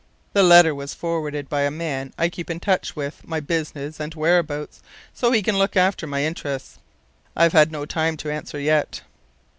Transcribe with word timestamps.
The 0.33 0.41
letter 0.41 0.73
was 0.73 0.95
forwarded 0.95 1.47
by 1.47 1.61
a 1.61 1.69
man 1.69 2.11
I 2.17 2.27
keep 2.27 2.49
in 2.49 2.59
touch 2.59 2.95
with 2.95 3.21
my 3.27 3.39
business 3.39 3.99
and 3.99 4.11
whereabouts, 4.15 4.81
so 5.13 5.31
he 5.31 5.43
can 5.43 5.59
look 5.59 5.77
after 5.77 6.07
my 6.07 6.23
interests. 6.23 6.79
I've 7.35 7.53
had 7.53 7.71
no 7.71 7.85
time 7.85 8.17
to 8.17 8.31
answer 8.33 8.59
yet. 8.59 9.01